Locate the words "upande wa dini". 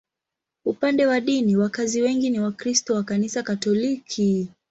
0.65-1.55